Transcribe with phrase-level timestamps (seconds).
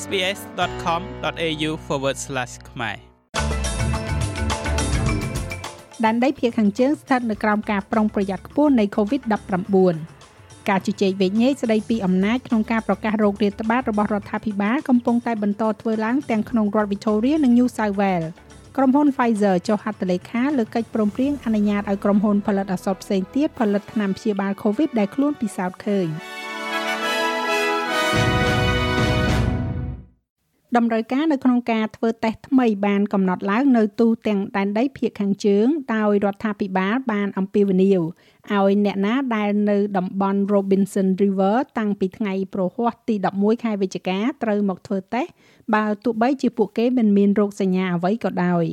[0.00, 1.70] sbs.com.au/
[2.70, 2.96] ខ្មែរ
[6.04, 9.96] ដែនដីភាគខាងជើងស្ថិតនៅក្រោមការប្រុងប្រយ័ត្នខ្ពស់នៃ COVID-19
[10.68, 18.28] ការជជែកវែកញែកស្ដីពីអំណាចក្នុងការប្រកាសរោគរាតត្បាតរបស់រដ្ឋាភិបាលកំពុងតែបន្តធ្វើឡើងទាំងក្នុងរដ្ឋ Victoria និង New South Wales
[18.76, 26.08] ក្រុមហ៊ុន Pfizer ចុះហត្ថលេខាលើកិច្ចព្រមព្រៀងអនុញ្ញាតឲ្យក្រុមហ៊ុនផលិតឱសថផ្សេងទៀតផលិតថ្នាំព្យាបាល COVID ដែលខ្លួនពិសោធន៍ឃើញ។
[30.76, 38.00] តម្រូវការនៅក្នុងការធ្វើតេស្តថ្មីបានកំណត់ឡើងនៅទូទាំងដែនដីភាគខាងជើងដោយរដ្ឋាភិបាលបានអំពាវនាវ
[38.50, 45.30] ឲ្យអ្នកណាដែលនៅតំបន់ Robinson River តាំងពីថ្ងៃប្រហ័សទី11ខែវិច្ឆិកាត្រូវមកធ្វើតេស្ត
[45.74, 48.64] បើទោះបីជាពួកគេមិនមានរោគសញ្ញាអ្វីក៏ដោយ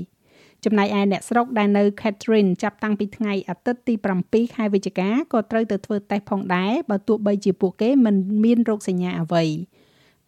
[0.66, 3.94] ចំណែកឯអ្នកស្រុកដែលនៅ Catherine ចាប់តាំងពីថ្ងៃអាទិត្យទី
[4.26, 9.46] 7ខែវិច្ឆិកាក៏ត្រូវទៅធ្វើតេស្តផងដែរបើទោះបីជាពួកគេមិនមានរោគសញ្ញាអ្វី។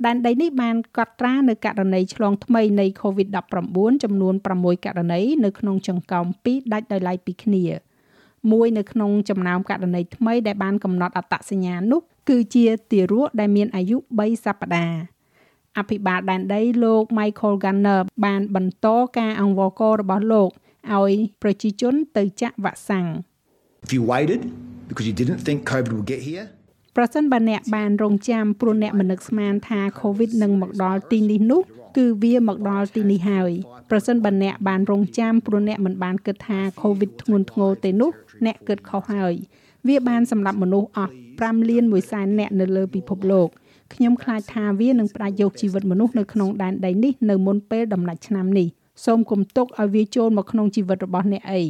[0.06, 7.66] ដែនដីនេះបានកត់ត្រានៅករណីឆ្លងថ្មីនៃ COVID-19 ចំនួន6ករណីនៅក្នុងចង្កោម2ដាច់ដោយឡែកពីគ្នា
[8.52, 15.00] មួយនៅក្នុងចំណោមករណីថ្មីដែលបានកំណត់អត្តសញ្ញាណនោះ គឺជាទារកដែលមានអាយុ3សប្តាហ៍
[15.78, 20.50] អភិបាលដែនដីលោក Michael Gunner បានបន្តការអង្វរកររបស់លោក
[20.94, 23.08] ឲ្យប្រជាជនទៅចាក់វ៉ាក់សាំង
[23.86, 24.42] If you waited
[24.90, 26.46] because you didn't think COVID would get here
[26.96, 31.62] ប្រសិនបើអ្នកបានរងចាំព្រោះអ្នកមិននឹកស្មានថា COVID នឹងមកដល់ទីនេះនោះ
[31.98, 33.52] គឺវាមកដល់ទីនេះហើយ
[33.90, 38.12] ប្រសិនបើអ្នកបានរងចាំព្រោះអ្នកមិនបានគិតថា COVID ធ្ងន់ធ្ងរទេនោះ
[38.46, 39.34] អ្នកគិតខុសហើយ
[39.88, 43.48] វាបានសម្រាប់មនុស្សអស់5លាន1សែនអ្នកនៅលើពិភពលោក
[43.94, 48.68] ខ្ញុំខ្លាចថាវានឹងផ្ដាច់យកជីវិតមនុស្សនៅក្នុងដែនដីនេះនៅមុនពេលដំណាច់ឆ្នាំនេះ
[49.06, 51.62] សូមគំទុកឲ្យវាចូលមកក្នុងជីវិតរបស់អ្នកអី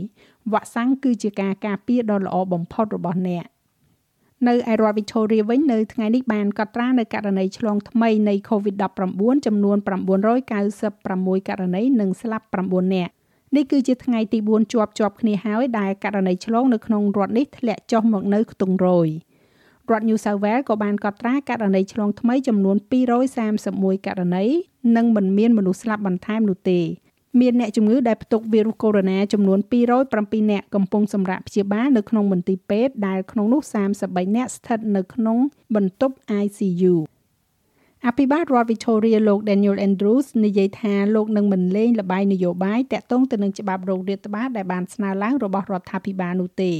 [0.52, 3.44] វ៉ាក់សាំងគឺជាការការពារដ៏ល្អបំផុតរបស់អ្នក
[4.48, 9.78] នៅឯរដ្ឋ Victoria វិញនៅថ្ងៃនេះបានកត់ត្រានៅករណីឆ្លងថ្មីនៃ COVID-19 ចំនួន
[10.58, 13.12] 996ករណីនិងស្លាប់9នាក់
[13.56, 19.08] នេះគឺជាថ្ងៃទី4ជាប់ជាប់គ្នាហើយដែលករណីឆ្លងនៅក្នុងរដ្ឋនេះធ្លាក់ចុះមកនៅខ្ទង់រយ
[19.90, 22.78] រដ្ឋ New South Wales ក៏បានកត់ត្រាករណីឆ្លងថ្មីចំនួន
[23.42, 24.46] 231ករណី
[24.96, 26.80] និងមិនមានមនុស្សស្លាប់បន្ថែមនោះទេ
[27.40, 33.62] មានអ្នកជំងឺដែលផ្ទុកវីរុសកូវីដ -19 ចំនួន207អ្នកកំពុងសម្រាកព្យាបាលនៅក្នុងមន្ទីរពេទ្យដែលក្នុងនោះ
[33.98, 35.38] 33អ្នកស្ថិតនៅក្នុង
[35.76, 36.96] បន្ទប់ ICU
[38.08, 46.72] អភិបាលរដ្ឋ Victoria លោក Daniel Andrews និយាយថាលោកនឹងមិនលេងលបាយនយោបាយតាក់ទងទៅនឹងច្បាប់រោគរាតត្បាតដែលបានស្នើឡើងរបស់រដ្ឋាភិបាលនោះទេ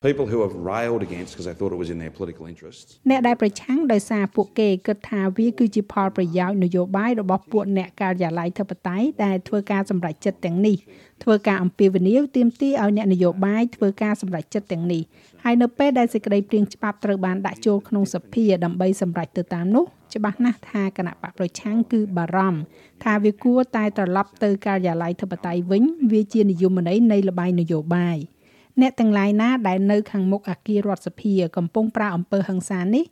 [0.00, 10.76] people who have railed against because they thought it was in their political interests អ្នកដែលប្រឆាំងដោយសារពួកគេគិតថាវាគឺជាផលប្រយោជន៍នយោបាយរបស់ពួកអ្នកការិយាល័យធិបតេយ្យដែលធ្វើការសម្រេចចិត្តទាំងនេះ
[11.22, 15.02] ធ្វើការអំពាវនាវទាមទារឲ្យអ្នកនយោបាយធ្វើការសម្រេចចិត្តទាំងនេះ
[15.44, 22.60] ហើយនៅពេលដែលសេចក្តីព្រៀងច្បាប់ត្រូវបានដាក់ចូលក្នុងសភាដើម្បីសម្រេចទៅតាមនោះច្បាស់ណាស់ថាគណៈបកប្រឆាំងគឺបារម្ភ
[23.04, 25.82] ថាវាគួរតែត្រឡប់ទៅការិយាល័យធិបតេយ្យវិញ
[26.12, 28.18] វាជានិយមន័យនៃលបាយនយោបាយ។
[28.80, 33.04] អ្នកទាំងឡាយណាដែលនៅខាងមុខអគាររដ្ឋសភាកំពុងប្រើអំពើហិង្សានេះ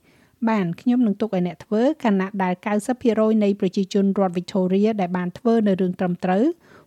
[0.48, 2.54] បានខ្ញុំនឹងទុកឲ្យអ្នកធ្វើខណៈដែល
[2.98, 6.44] 90%នៃប្រជាជនរដ្ឋ Victoria ដែលបានធ្វើនៅរឿងត្រឹមត្រូវ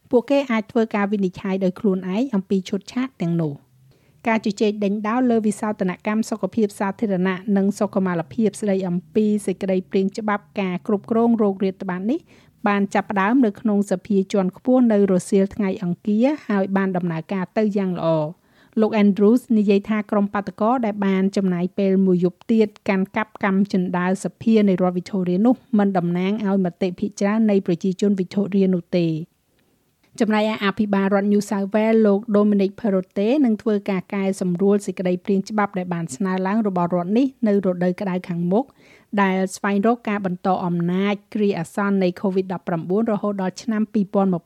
[0.09, 3.53] ពួកគេអាចធ្វើការវិនិច្ឆ័យដោយខ្លួនឯងអំពីឈុតឆាកទាំងនោះ
[4.27, 12.19] ការជជែកដេញដោលលើវិសោធនកម្មសុខភាពសាធារណៈនិងសុខុមាលភាពស្ដីអំពីសេចក្តីព្រៀងច្បាប់ការគ្រប់គ្រងរោគរាតត្បាតនេះ
[12.67, 18.09] បានចាប់ផ្ដើមនៅក្នុងសភាជាន់ខ្ពស់នៅរសៀលថ្ងៃអង្គារហើយបានដំណើរការទៅយ៉ាងល្អ។
[18.81, 29.07] លោក Andrews និយាយថាក្រុមបាតកោដែលបានចំណាយពេលមួយយប់ទៀតកាន់កាប់កម្មចិន្តាលសភានៃរដ្ឋ Victoria នោះមិនតំណាងឲ្យមតិភិជានៃប្រជាជន Victoria នោះទេ
[30.19, 38.65] ចំណែកឯអភិបាលរដ្ឋ New South Wales លោក Dominic Perrottet នឹងធ្វើការកែសម្រួលសេចក្តីព្រាងច្បាប់ដែលបានស្នើឡើងរបស់រដ្ឋនេះនៅរដូវក្តៅខាងមុខ
[39.21, 43.81] ដែលស្វែងរកការបន្តអំណាចគ្រាអាសន្ននៃ COVID-19 រហូតដល់ឆ្នាំ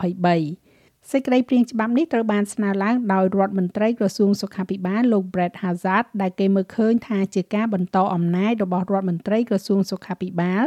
[0.02, 0.63] 2023
[1.12, 10.64] សេចក្តីព្រាងច្បាប់នេះត្រូវបានស្នើឡើងដោយរដ្ឋមន្ត្រីក្រសួងសុខាភិបាលលោក Brett Hazard ដែលគេមើលឃើញថាជាការបន្តអំណាចរបស់រដ្ឋមន្ត្រីក្រសួងសុខាភិបាល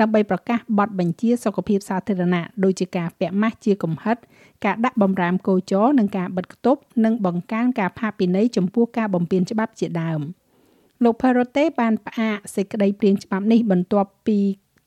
[0.00, 4.16] ដើម្បីប្រកាសបទបញ្ជាសុខភាពសាធារណៈដូចជាការពាក់ម៉ាស់ជាកំហិត
[4.64, 10.20] ការដាក់បំរាមកោចរនិងការបិទគប់និងបង្កើនការផាកពិន័យចំពោះការបំពានច្បាប់ជាដើម
[11.04, 14.38] លោក Perote បានផ្អាកសេចក្តីព្រាងច្បាប់នេះបន្ទាប់ពី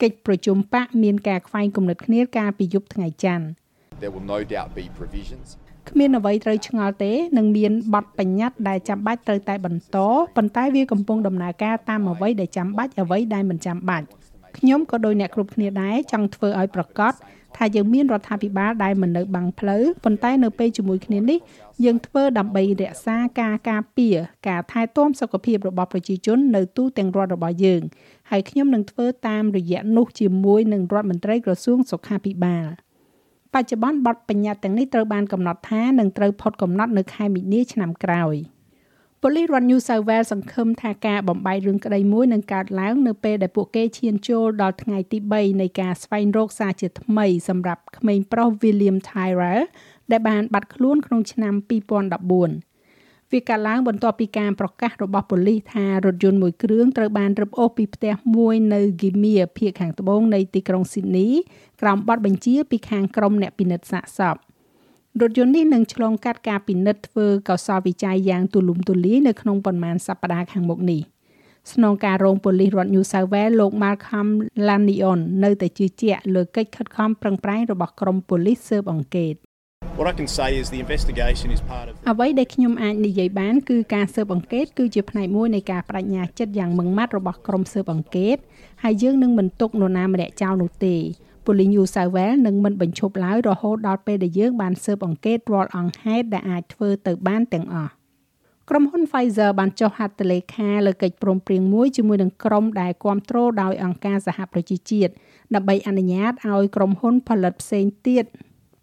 [0.02, 3.63] កិច្ចប្រជុំបកមានការខ្វែងគំនិតគ្នាកាលពីយប់ថ្ងៃច័ន្ទ
[4.02, 5.48] there will no doubt be provisions
[5.90, 9.98] គ្មានអ្វីត្រូវឆ្ងល់ទេនឹងមានបទបញ្ញត្តិដែលចាំបាច់ត្រូវតែបន្ត
[10.38, 14.06] ប៉ុន្តែវាកំពុងដំណើរការតាមអ្វីដែលចាំបាច់អ្វីដែលមិនចាំបាច់
[14.58, 17.14] ខ្ញុំក៏ដោយអ្នកគ្រប់គ្នាដែរចង់ធ្វើឲ្យប្រកាស
[17.58, 21.40] ថាយើងមានរដ្ឋាភិបាលដែលមិននៅបាំងផ្លូវប៉ុន្តែនៅពេលជាមួយគ្នានេះ
[21.86, 24.16] យើងធ្វើដើម្បីរក្សាការការពារ
[24.48, 27.82] ការថែទាំសុខភាពរបស់ប្រជាជននៅទូទាំងរដ្ឋរបស់យើង
[28.32, 32.68] ហើយខ្ញុំនឹងធ្វើតាមរយៈនោះជាមួយនឹងរដ្ឋមន្ត្រីក្រសួងសុខាភិបាល
[33.54, 38.36] បច្ចុប្បន្នបទបញ្ញត្តិទាំងនេះត្រូវបានកំណត់ថានឹងត្រូវផុតកំណត់នៅខែមីនាឆ្នាំក្រោយ។
[39.26, 49.64] ប៉ូលីសរដ្ឋ New South Wales សង្ឃឹមថាការបំបីរឿងក្តីមួយនឹងកើតឡើងនៅពេលដែលពួកគេឈានចូលដល់ថ្ងៃទី3នៃការស្វែងរកសារជាថ្មីសម្រាប់ក្មេងប្រុស William Tyrrell
[50.12, 51.54] ដែលបានបាត់ខ្លួនក្នុងឆ្នាំ
[52.20, 52.73] 2014
[53.34, 61.32] វាកាលឡើងបន្ទាប់ពីការប្រកាសរបស់ប៉ូលីសថារថយន្តមួយគ្រឿងត្រូវបានរឹបអូសពីផ្ទះមួយនៅ Gimea ភាគខាងត្បូងនៃទីក្រុង Sydney
[61.82, 64.36] ក្រោមបទបញ្ជាពីខាងក្រុមអ្នកពិនិត្យសាកសព។
[65.22, 71.02] រថយន្តនេះនឹងឆ្លងកាត់ការពិនិត្យធ្វើកោសលវិច័យយ៉ាងទូលំទូលាយនៅក្នុងប៉ុន្មានសប្តាហ៍ខាងមុខនេះ
[71.74, 74.28] ស្នងការរងប៉ូលីសរដ្ឋ New South Wales លោក Malcolm
[74.68, 79.34] Lanyon នៅតែជឿជាក់លើកិច្ចខិតខំប្រឹងប្រែងរបស់ក្រុមប៉ូលីសស៊ើបអង្កេត
[79.98, 88.38] What I can say is the investigation is part of អ្វីដែលខ្ញុំអាចនិយាយបានគឺការស៊ើបអង្កេតគឺជាផ្នែកមួយនៃការបដិញ្ញាចិត្តយ៉ាងម៉ឺងម៉ាត់របស់ក្រុមស៊ើបអង្កេត
[88.84, 90.96] ហើយយើងនឹងមិនទុកនរណាម្នាក់ចោលនោះទេ
[91.46, 97.92] ប៉ូលីស New South Wales នឹងមិនបញ្ឈប់ឡើយរហូតដល់ពេលដែលយើងបានស៊ើបអង្កេតរាល់អង្គហេតុដែលអាចធ្វើទៅបានទាំងអស់
[98.70, 105.12] ក្រុមហ៊ុន Pfizer បានចុះហត្ថលេខាលើកិច្ចព្រមព្រៀងមួយជាមួយនឹងក្រុមដែលគ្រប់គ្រងដោយអង្គការសហប្រជាជាតិ
[105.56, 108.26] ដើម្បីអនុញ្ញាតឲ្យក្រុមហ៊ុនផលិតផ្សេងទៀត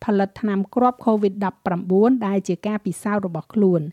[0.04, 3.82] ផលិតថ្នាំគ្រាប់ COVID-19 ដែលជាការពិសោធន៍របស់ខ្លួន។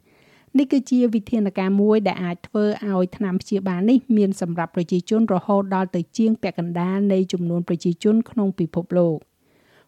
[0.58, 9.18] នេះគឺជាវិធានការមួយដែលអាចធ្វើឲ្យថ្នាំព្យាបាលនេះមានសម្រាប់ប្រជាជនរហូតដល់ទៅជាងពាក់កណ្ដាលនៃចំនួនប្រជាជនក្នុងពិភពលោក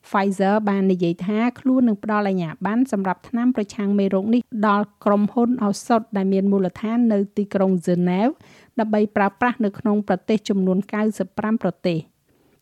[0.09, 8.21] Pfizer បាននិយាយថាខ្លួននឹងផ្ដល់អាជ្ញាប័ណ្ណសម្រាប់ថ្នាំប្រឆាំងមេរោគនេះដល់ក្រុមហ៊ុនឱសថដែលមានមូលដ្ឋាននៅទីក្រុង Geneva
[8.79, 10.77] ដើម្បីប្រើប្រាស់នៅក្នុងប្រទេសចំនួន
[11.21, 11.97] 95ប្រទេស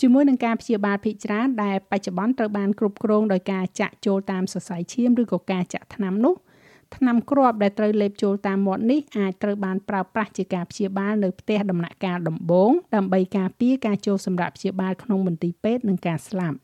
[0.02, 6.36] ជាមួយនឹងការព្យាបាលភិកច្រើនដែលបច្ចុប្បន្នត្រូវបានគ្រប់គ្រងដោយការចាក់ចូលតាមសរសៃឈាមឬក៏ការចាក់ថ្នាំនោះ
[6.96, 16.58] ថ្នាំគ្រាប់ដែលត្រូវលេបចូលតាមមាត់នេះអាចត្រូវបានប្រើប្រាស់ជាការព្យាបាលនៅផ្ទះដំណាក់កាលដំបូងដើម្បីការពារការចូលសម្រាប់ព្យាបាលក្នុងមន្ទីរពេទ្យនិងការស្លាប់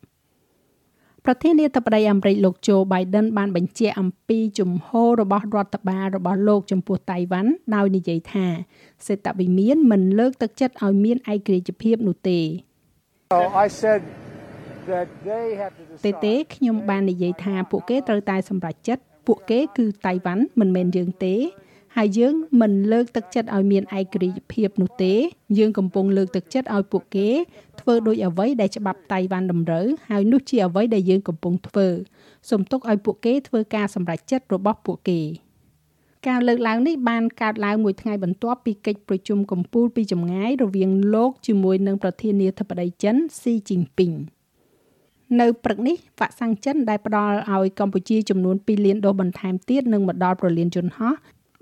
[1.24, 8.46] ប្រធានាធិបតីអាមេរិកលោកโจ Biden បានបញ្ជាក់អំពីជំហររបស់រដ្ឋបាលរបស់លោកចំពោះតៃវ៉ាន់ដោយនិយាយថា
[9.06, 12.73] សេតវិមានមិនលើកទឹកចិត្តឲ្យមានឯករាជ្យភាពនោះទេ So I said
[16.06, 21.34] ទេទេខ្ញុំបាននិយាយថាពួកគេត្រូវតែសម្រេចចិត្តពួកគេគឺតៃវ៉ាន់មិនមែនយើងទេ
[21.96, 25.14] ហើយយើងមិនលើកទឹកចិត្តឲ្យមានឯករាជ្យភាពនោះទេ
[25.58, 27.28] យើងកំពុងលើកទឹកចិត្តឲ្យពួកគេ
[27.80, 31.88] ធ្វើដោយអ្វីដែលច្បាប់តៃវ៉ាន់តម្រូវហើយនោះជាអ្វីដែលយើងកំពុងធ្វើ
[32.50, 35.20] សូមទុកឲ្យពួកគេធ្វើការសម្រេចចិត្តរបស់ពួកគេ
[36.28, 44.12] ការលើកឡើងនេះបានកើតឡើងមួយថ្ងៃបន្ទាប់ពីកិច្ចប្រជុំកំពូលពីចម្ងាយរវាងលោកជាមួយនឹងប្រធានាធិបតីចិនស៊ីជីនពីង
[45.40, 51.14] នៅព្រឹកនេះវ៉ាក់សាំងចិនដែលផ្ដល់ឲ្យកម្ពុជាចំនួន2លានដូសបន្ថែមទៀតនឹងមកដល់ប្រលានយន្តហោះ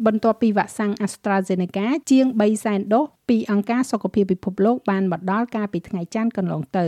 [0.07, 6.87] បន្ទាប់ពីវ៉ាក់សាំង AstraZeneca ជាង3សែនដូសពីអង្គការសុខភាពពិភពលោកបានមកដល់កាលពីថ្ងៃច័ន្ទកន្លងទៅ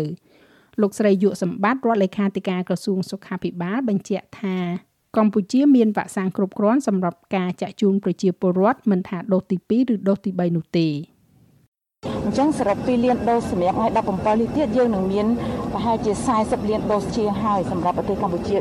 [0.80, 4.58] លោកស្រីយុសម្បត្តិរដ្ឋលេខាធិការក្រសួងសុខាភិបាលបញ្ជាក់ថា
[5.16, 10.88] កម្ពុជាមានវ៉ាក់សាំងគ្រប់គ្រាន់សម្រាប់ការចាក់ជូនប្រជាពលរដ្ឋមិនថាដូសទី2ឬដូសទី3នោះទេ។
[12.24, 13.88] អញ្ចឹងសរុប2លានដូសសម្រាប់ថ្ងៃ
[14.36, 15.26] 17នេះទៀតយើងនឹងមាន
[15.72, 18.56] ប្រហែលជា40លានដូសជាហើយសម្រាប់ប្រទេសកម្ពុជា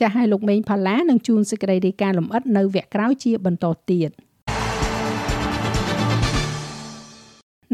[0.00, 4.10] ចាស់ឲ្យលោកមេងផាឡានឹងជួនសេចក្តីរាយការណ៍លម្អិតនៅវគ្គក្រោយជាបន្តទៀត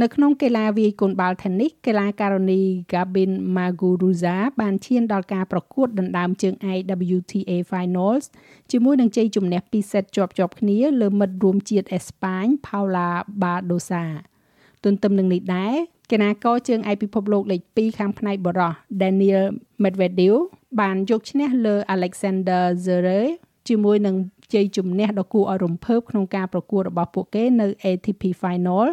[0.03, 6.79] នៅក្នុងកីឡាវាយកូនបាល់ Tennis កីឡាការិនី Gabin Muguruza បានឈានដល់ការប្រកួតដណ្ដើមជើងឯក
[7.17, 8.25] WTA Finals
[8.71, 13.09] ជាមួយនឹងជ័យជំនះ2សេតជាប់ៗគ្នាលើមិត្តរួមជាតិអេស្ប៉ាញ Paula
[13.43, 14.05] Badosa
[14.85, 15.75] ទន្ទឹមនឹងនេះដែរ
[16.11, 19.45] កីឡាករជើងឯកពិភពលោកលេខ2ខាងផ្នែកបរោះ Daniel
[19.83, 20.35] Medvedev
[20.81, 23.29] បានយកឈ្នះលើ Alexander Zverev
[23.69, 24.17] ជាមួយនឹង
[24.53, 28.87] ជ័យជំនះដ៏គួរឲ្យរំភើបក្នុងការប្រកួតរបស់ពួកគេនៅ ATP Final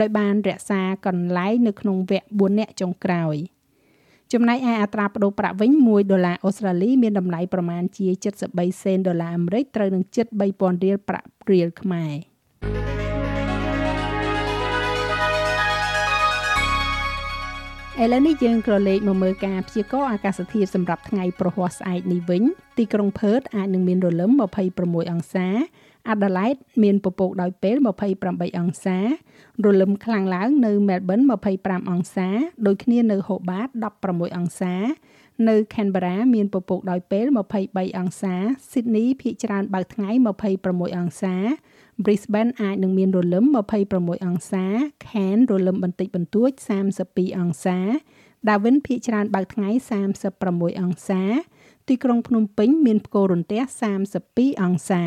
[0.00, 3.36] ដោយបានរក្សាកន្លែងនៅក្នុងវគ្គ4នាក់ចុងក្រោយ
[4.32, 8.06] ចំណែកឯអត្រាប្តូរប្រាក់វិញ1ដុល្លារអូស្ត្រាលីមានតម្លៃប្រមាណជា
[8.46, 12.12] 73សេនដុល្លារអាមេរិកត្រូវនឹងជិត3000រៀលប្រាក់រៀលខ្មែរ
[18.02, 22.42] ឥឡូវនេះយើងក៏លេខមកមើលការព្យាករណ៍អាកាសធាតុសម្រាប់ថ្ងៃប្រហ័សស្អែកនេះវិញ
[22.78, 24.30] ទីក្រុងផឺតអាចនឹងមានរលឹម
[24.70, 25.46] 26អង្សា
[26.10, 27.76] អាដាលេដមានពពកដោយពេល
[28.16, 28.98] 28អង្សា
[29.64, 31.20] រលឹមខ្លាំងឡើងនៅមែលប៊ន
[31.56, 32.28] 25អង្សា
[32.66, 33.68] ដូចគ្នានៅហូបាត
[34.02, 34.74] 16អង្សា
[35.48, 37.26] នៅ Canberra មានពពកដោយពេល
[37.62, 38.34] 23អង្សា
[38.70, 40.10] Sydney ភាគច្រើនបើកថ្ងៃ
[40.54, 41.34] 26អង្សា
[42.04, 43.44] Brisbane អាចនឹងមានរលឹម
[43.84, 44.64] 26អង្សា
[45.06, 46.50] Cairns រលឹមបន្តិចបន្តួច
[46.94, 47.78] 32អង្សា
[48.50, 49.70] ដាវិនភាគច្រើនបើកថ្ងៃ
[50.24, 51.22] 36អង្សា
[51.88, 53.60] ទីក្រុងភ្នំពេញមានផ្គររន្ទះ
[54.12, 55.02] 32អង្សា